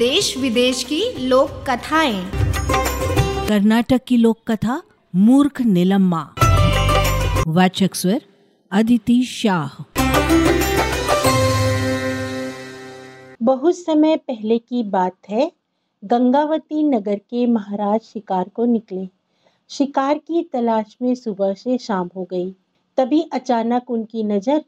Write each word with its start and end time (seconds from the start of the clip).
देश 0.00 0.36
विदेश 0.36 0.82
की 0.84 1.28
लोक 1.28 1.48
कथाएँ। 1.68 2.30
कर्नाटक 3.48 4.04
की 4.06 4.16
लोक 4.16 4.38
कथा 4.50 4.82
मूर्ख 5.14 5.60
निलम्मा। 5.60 6.22
वाचक 7.46 7.94
स्वर 7.94 8.22
अदिति 8.70 9.22
शाह। 9.22 9.82
बहुत 13.42 13.76
समय 13.78 14.16
पहले 14.16 14.58
की 14.58 14.82
बात 14.82 15.16
है। 15.30 15.50
गंगावती 16.04 16.82
नगर 16.82 17.16
के 17.16 17.46
महाराज 17.46 18.00
शिकार 18.00 18.48
को 18.48 18.64
निकले। 18.64 19.08
शिकार 19.70 20.18
की 20.18 20.42
तलाश 20.42 20.96
में 21.02 21.14
सुबह 21.14 21.52
से 21.54 21.78
शाम 21.78 22.08
हो 22.16 22.24
गई। 22.24 22.50
तभी 22.96 23.20
अचानक 23.32 23.90
उनकी 23.90 24.22
नज़र 24.22 24.64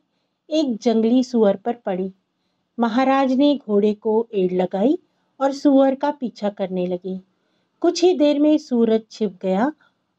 एक 0.50 0.76
जंगली 0.82 1.24
सुअर 1.24 1.56
पर 1.56 1.72
पड़ी। 1.72 2.12
महाराज 2.78 3.32
ने 3.32 3.54
घोड़े 3.68 3.94
को 3.94 4.26
एड़ 4.35 4.53
लगाई 4.53 4.99
और 5.41 5.53
सुअर 5.53 5.95
का 5.95 6.11
पीछा 6.11 6.49
करने 6.49 6.86
लगे। 6.86 7.21
कुछ 7.81 8.04
ही 8.04 8.18
देर 8.18 8.39
में 8.39 8.59
सूरज 8.59 9.03
छिप 9.11 9.39
गया, 9.43 9.72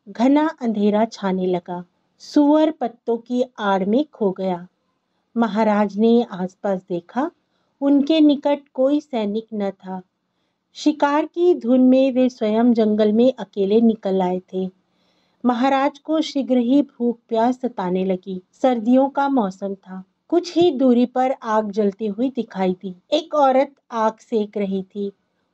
घना 0.09 0.49
अंधेरा 0.61 1.05
छाने 1.05 1.45
लगा। 1.45 1.85
सुअर 2.19 2.71
पत्तों 2.71 3.17
की 3.17 3.43
आड़ 3.59 3.85
में 3.85 4.05
खो 4.13 4.31
गया। 4.31 4.67
महाराज 5.37 5.97
ने 5.97 6.23
आसपास 6.23 6.81
देखा, 6.89 7.31
उनके 7.81 8.19
निकट 8.19 8.59
कोई 8.73 8.99
सैनिक 8.99 9.47
न 9.53 9.71
था। 9.71 10.01
शिकार 10.73 11.25
की 11.25 11.55
धुन 11.55 11.81
में 11.81 12.11
वे 12.11 12.29
स्वयं 12.29 12.73
जंगल 12.73 13.11
में 13.11 13.33
अकेले 13.33 13.81
निकल 13.81 14.21
आए 14.21 14.41
थे। 14.53 14.69
महाराज 15.45 15.99
को 15.99 16.21
शीघ्र 16.21 16.57
ही 16.57 16.81
भूख 16.81 17.19
प्यास 17.29 17.61
सताने 17.61 18.05
लगी। 18.05 18.41
सर्दियों 18.61 19.09
का 19.09 19.29
मौसम 19.29 19.75
था। 19.75 20.03
कुछ 20.33 20.57
ही 20.57 20.71
दूरी 20.71 21.05
पर 21.05 21.35
आग 21.43 21.71
जलती 21.71 22.07
हुई 22.07 22.29
दिखाई 22.29 22.73
दी। 22.73 22.95
एक 23.11 23.35
औरत 23.35 23.71
आग 23.91 24.13
सेक 24.19 24.57
रही 24.57 24.83
थी। 24.83 25.11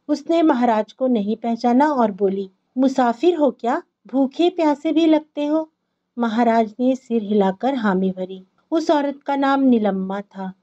उसने 0.08 0.42
महाराज 0.42 0.94
को 0.94 1.08
नहीं 1.08 1.36
पहचाना 1.36 1.88
और 1.88 2.12
बोली, 2.12 2.50
मुसाफिर 2.78 3.36
हो 3.36 3.52
क्या? 3.52 3.82
भूखे 4.08 4.50
प्यासे 4.50 4.92
भी 4.92 5.06
लगते 5.06 5.46
हो? 5.46 5.70
महाराज 6.18 6.74
ने 6.80 6.96
सिर 6.96 7.24
हिलाकर 7.24 7.76
हामी 7.76 8.12
भरी। 8.12 8.44
उस 8.72 8.92
औरत 8.92 9.20
का 9.26 9.36
नाम 9.36 9.62
नीलम्मा 9.62 10.22
था। 10.22 10.54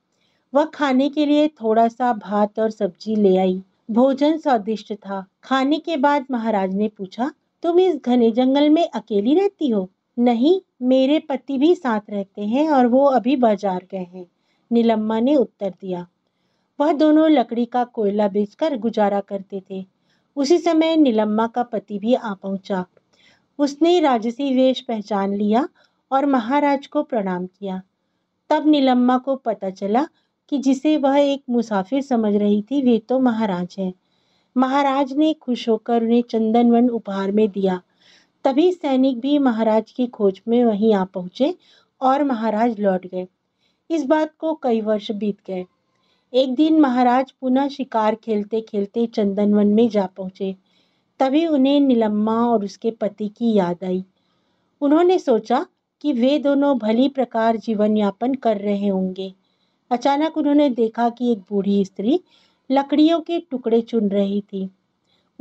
वह 0.55 0.65
खाने 0.65 1.09
के 1.09 1.27
लिए 1.27 1.49
थोड़ा 1.49 1.89
सा 1.89 2.13
भात 2.13 2.59
और 2.59 2.71
सब्ज़ी 2.71 3.17
ले 3.17 3.37
आई। 3.37 3.63
भोजन 3.91 4.39
स्वादिष्ट 4.39 4.95
था। 4.95 5.27
खाने 5.43 5.79
के 5.79 5.97
बाद 5.97 6.27
महाराज 6.31 6.75
ने 6.75 6.89
पूछा, 6.89 7.33
तुम 7.63 7.81
इस 7.81 7.97
घने 7.97 8.31
जंगल 8.31 8.71
में 8.71 8.89
अकेली 8.89 9.35
रहती 9.35 9.69
हो? 9.69 9.91
नहीं, 10.17 10.61
मेरे 10.83 11.19
पति 11.19 11.59
भी 11.59 11.75
साथ 11.75 12.01
रहते 12.11 12.43
हैं 12.43 12.69
और 12.71 12.87
वो 12.87 13.05
अभी 13.05 13.37
बाज़ार 13.37 13.87
गए 13.91 13.99
हैं, 13.99 14.27
नीलम्मा 14.71 15.21
ने 15.21 15.37
उत्तर 15.37 15.71
दिया। 15.71 16.07
वह 16.79 16.93
दोनों 16.93 17.31
लकड़ी 17.31 17.65
का 17.65 17.85
कोयला 17.85 18.29
बेचकर 18.29 18.77
गुजारा 18.77 19.21
करते 19.21 19.63
थे। 19.71 19.85
उसी 20.37 20.59
समय 20.59 20.97
नीलम्मा 20.97 21.47
का 21.47 21.63
पति 21.63 21.99
भी 21.99 22.15
आ 22.15 22.33
पहुँचा। 22.35 22.85
उसने 23.59 24.01
राजसी 24.01 24.55
वेश 24.55 24.81
पहचान 24.81 25.35
लिया 25.35 25.69
और 26.11 26.27
महाराज 26.27 26.87
को 26.87 27.03
प्रणाम 27.03 27.47
किया। 27.47 27.83
तब 28.51 28.67
नीलम्मा 28.67 29.19
को 29.19 29.37
पता 29.37 29.71
चला 29.71 30.07
कि 30.49 30.59
जिसे 30.59 30.97
वह 30.97 31.19
एक 31.19 31.43
मुसाफिर 31.51 32.03
समझ 32.03 32.35
रही 32.35 32.63
थी, 32.63 32.83
वे 32.83 32.99
तो 32.99 33.19
महाराज 33.21 33.77
हैं। 33.79 33.93
महाराज 34.57 35.13
ने 35.13 35.33
खुश 35.35 35.69
होकर 35.69 36.03
उन्हें 36.03 36.23
चंदन 36.23 36.71
वन 36.71 36.89
उपहार 36.89 37.33
में 37.33 37.49
दिया। 37.49 37.81
तभी 38.47 38.73
सैनिक 38.73 39.21
भी 39.21 39.39
महाराज 39.39 39.93
की 39.93 40.07
खोज 40.07 40.41
में 40.49 40.65
वहीं 40.65 40.95
आ 40.95 41.05
पहुँचे 41.05 41.55
और 42.01 42.25
महाराज 42.25 42.81
लौट 42.81 43.07
गए। 43.07 43.27
इस 43.91 44.05
बात 44.05 44.33
को 44.39 44.55
कई 44.55 44.81
वर्ष 44.81 45.11
बीत 45.11 45.37
गए। 45.47 45.65
एक 46.35 46.55
दिन 46.55 46.81
महाराज 46.81 47.31
पुनः 47.31 47.69
शिकार 47.69 48.15
खेलते 48.15 48.61
खेलते 48.61 49.07
चंदनवन 49.07 49.67
में 49.67 49.89
जा 49.89 50.07
पहुँचे। 50.07 50.57
तभी 51.21 51.47
उन्हें 51.47 51.81
नीलम्मा 51.81 52.47
और 52.47 52.65
उसके 52.65 52.91
पति 52.91 53.29
की 53.29 53.53
याद 53.55 53.85
आई। 53.85 54.05
उन्होंने 54.81 55.19
सोचा 55.19 55.67
कि 56.01 56.13
वे 56.13 56.39
दोनों 56.39 56.79
भली 56.79 57.09
प्रकार 57.09 57.57
जीवन 57.57 57.97
यापन 57.97 58.35
कर 58.35 58.57
रहे 58.57 58.89
होंगे। 58.89 59.35
अचानक 59.91 60.37
उन्होंने 60.37 60.71
देखा 60.71 61.11
कि 61.11 61.33
एक 61.33 61.39
बूढ़ी 61.39 61.85
स्त्री 61.85 62.21
लकड़ियों 62.71 63.21
के 63.21 63.39
टुकड़े 63.41 63.81
चुन 63.81 64.09
रही 64.09 64.41
थी। 64.41 64.71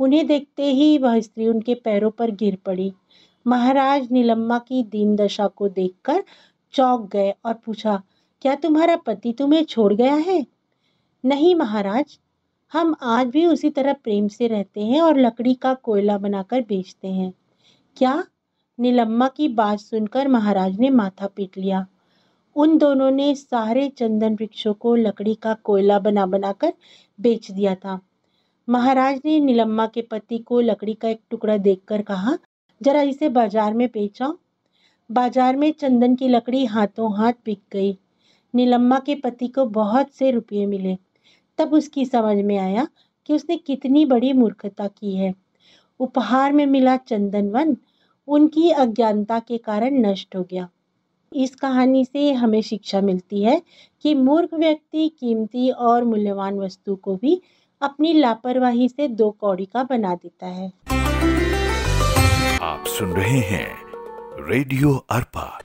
उन्हें 0.00 0.26
देखते 0.26 0.70
ही 0.70 0.98
वह 0.98 1.20
स्त्री 1.20 1.46
उनके 1.48 1.74
पैरों 1.74 2.10
पर 2.10 2.30
गिर 2.30 2.58
पड़ी। 2.66 2.92
महाराज 3.46 4.08
नीलम्मा 4.12 4.58
की 4.58 4.82
दीन 4.82 5.16
दशा 5.16 5.46
को 5.46 5.68
देखकर 5.68 6.22
चौंक 6.74 7.10
गए 7.12 7.34
और 7.44 7.54
पूछा, 7.54 8.02
क्या 8.42 8.54
तुम्हारा 8.54 8.96
पति 8.96 9.32
तुम्हें 9.32 9.64
छोड़ 9.64 9.92
गया 9.94 10.14
है? 10.14 10.46
नहीं 11.24 11.54
महाराज, 11.54 12.18
हम 12.72 12.94
आज 13.02 13.26
भी 13.26 13.46
उसी 13.46 13.70
तरह 13.70 13.92
प्रेम 13.92 14.28
से 14.28 14.46
रहते 14.46 14.84
हैं 14.84 15.00
और 15.00 15.18
लकड़ी 15.18 15.54
का 15.54 15.74
कोयला 15.74 16.18
बनाकर 16.18 16.60
बेचते 16.60 17.08
हैं। 17.08 17.32
क्या? 17.96 18.24
नीलम्मा 18.78 19.28
की 19.28 19.48
बात 19.48 19.78
सुनकर 19.78 20.28
महाराज 20.28 20.78
ने 20.78 20.90
माथा 20.90 21.26
पीट 21.26 21.58
लिया। 21.58 21.86
उन 22.56 22.78
दोनों 22.78 23.10
ने 23.10 23.34
सारे 23.34 23.88
चंदन 23.88 24.34
वृक्षों 24.34 24.74
को 24.74 24.94
लकड़ी 24.94 25.34
का 25.34 25.54
कोयला 25.54 25.98
बना 25.98 26.26
बनाकर 26.26 26.72
बेच 27.20 27.50
दिया 27.50 27.74
था। 27.74 28.00
महाराज 28.68 29.20
ने 29.24 29.38
नीलम्मा 29.40 29.86
के 29.86 30.02
पति 30.02 30.38
को 30.38 30.60
लकड़ी 30.60 30.94
का 30.94 31.08
एक 31.08 31.20
टुकड़ा 31.30 31.56
देखकर 31.56 32.02
कहा, 32.02 32.36
जरा 32.80 33.02
इसे 33.02 33.28
बाज़ार 33.28 33.74
में 33.74 33.86
बेचाओ 33.88 34.36
बाज़ार 35.10 35.56
में 35.56 35.70
चंदन 35.72 36.14
की 36.16 36.28
लकड़ी 36.28 36.64
हाथों 36.64 37.16
हाथ 37.16 37.32
बिक 37.44 37.60
गई। 37.72 37.96
नीलम्मा 38.54 38.98
के 38.98 39.14
पति 39.14 39.48
को 39.48 39.64
बहुत 39.66 40.10
से 40.14 40.30
रुपये 40.30 40.66
मिले। 40.66 40.96
तब 41.58 41.72
उसकी 41.72 42.04
समझ 42.04 42.36
में 42.36 42.56
आया 42.58 42.86
कि 43.26 43.34
उसने 43.34 43.56
कितनी 43.56 44.04
बड़ी 44.04 44.32
मूर्खता 44.32 44.86
की 44.86 45.16
है। 45.16 45.32
उपहार 46.00 46.52
में 46.52 46.66
मिला 46.66 46.96
चंदन 46.96 47.50
वन, 47.50 47.76
उनकी 48.28 48.70
अज्ञानता 48.70 49.38
के 49.38 49.58
कारण 49.58 50.06
नष्ट 50.06 50.36
हो 50.36 50.42
गया। 50.42 50.68
इस 51.32 51.54
कहानी 51.54 52.04
से 52.04 52.32
हमें 52.32 52.60
शिक्षा 52.62 53.00
मिलती 53.00 53.42
है 53.42 53.62
कि 54.02 54.14
मूर्ख 54.14 54.54
व्यक्ति 54.54 55.08
कीमती 55.20 55.70
और 55.70 56.04
मूल्यवान 56.04 56.58
वस्तु 56.58 56.96
को 56.96 57.16
भी 57.16 57.40
अपनी 57.82 58.12
लापरवाही 58.12 58.88
से 58.88 59.08
दो 59.08 59.30
कौड़ी 59.30 59.64
का 59.64 59.82
बना 59.82 60.14
देता 60.14 60.46
है। 60.46 60.72
आप 62.62 62.84
सुन 62.86 63.12
रहे 63.12 63.38
हैं 63.40 63.68
रेडियो 64.48 64.94
अर्पा। 65.10 65.60